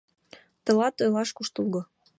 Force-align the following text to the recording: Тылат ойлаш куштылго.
Тылат 0.63 0.95
ойлаш 1.03 1.29
куштылго. 1.37 1.81